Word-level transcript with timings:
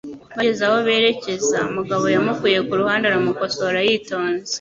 Bageze 0.35 0.61
aho 0.67 0.77
berekeza, 0.87 1.57
Mugabo 1.75 2.05
yamukuye 2.15 2.57
ku 2.67 2.73
ruhande 2.79 3.05
aramukosora 3.07 3.79
yitonze. 3.87 4.49